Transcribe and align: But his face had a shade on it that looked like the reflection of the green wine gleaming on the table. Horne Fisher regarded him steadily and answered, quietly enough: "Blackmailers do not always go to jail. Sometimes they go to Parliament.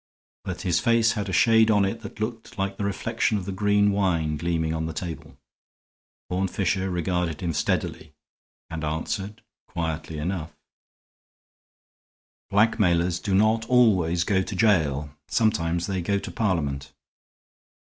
But 0.45 0.61
his 0.61 0.79
face 0.79 1.11
had 1.11 1.29
a 1.29 1.31
shade 1.31 1.69
on 1.69 1.85
it 1.85 2.01
that 2.01 2.19
looked 2.19 2.57
like 2.57 2.77
the 2.77 2.83
reflection 2.83 3.37
of 3.37 3.45
the 3.45 3.51
green 3.51 3.91
wine 3.91 4.35
gleaming 4.35 4.73
on 4.73 4.87
the 4.87 4.93
table. 4.93 5.37
Horne 6.27 6.47
Fisher 6.47 6.89
regarded 6.89 7.41
him 7.41 7.53
steadily 7.53 8.11
and 8.67 8.83
answered, 8.83 9.43
quietly 9.67 10.17
enough: 10.17 10.55
"Blackmailers 12.49 13.19
do 13.19 13.35
not 13.35 13.69
always 13.69 14.23
go 14.23 14.41
to 14.41 14.55
jail. 14.55 15.11
Sometimes 15.27 15.85
they 15.85 16.01
go 16.01 16.17
to 16.17 16.31
Parliament. 16.31 16.93